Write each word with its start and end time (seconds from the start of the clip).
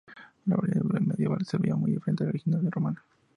La 0.47 0.55
variante 0.55 0.99
medieval 0.99 1.45
se 1.45 1.59
veía 1.59 1.75
muy 1.75 1.91
diferente 1.91 2.23
de 2.23 2.29
la 2.29 2.31
original 2.31 2.71
romana. 2.71 3.03